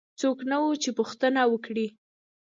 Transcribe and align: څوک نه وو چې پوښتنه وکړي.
څوک 0.19 0.37
نه 0.51 0.57
وو 0.61 0.71
چې 0.83 0.89
پوښتنه 0.99 1.41
وکړي. 1.51 1.87